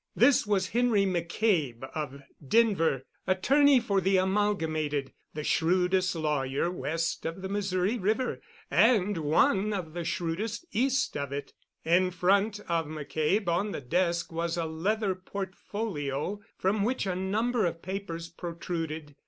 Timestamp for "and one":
8.71-9.73